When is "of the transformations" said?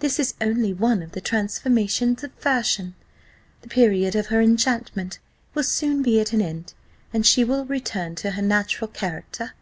1.02-2.22